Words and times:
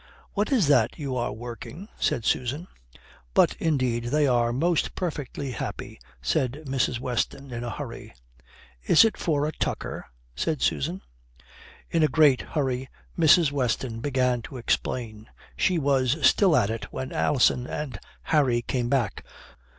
"What 0.33 0.51
is 0.51 0.65
that 0.65 0.97
you 0.97 1.15
are 1.15 1.31
working?" 1.31 1.87
said 1.99 2.25
Susan. 2.25 2.67
"But 3.35 3.53
indeed 3.59 4.05
they 4.05 4.25
are 4.25 4.51
most 4.51 4.95
perfectly 4.95 5.51
happy," 5.51 5.99
said 6.23 6.63
Mrs. 6.65 6.99
Weston, 6.99 7.53
in 7.53 7.63
a 7.63 7.69
hurry. 7.69 8.15
"Is 8.83 9.05
it 9.05 9.15
for 9.15 9.45
a 9.45 9.51
tucker?" 9.51 10.07
said 10.35 10.59
Susan. 10.63 11.03
In 11.91 12.01
a 12.01 12.07
greater 12.07 12.47
hurry, 12.47 12.89
Mrs. 13.15 13.51
Weston 13.51 13.99
began 13.99 14.41
to 14.41 14.57
explain. 14.57 15.29
She 15.55 15.77
was 15.77 16.17
still 16.25 16.55
at 16.55 16.71
it 16.71 16.85
when 16.85 17.11
Alison 17.11 17.67
and 17.67 17.99
Harry 18.23 18.63
came 18.63 18.89
back. 18.89 19.23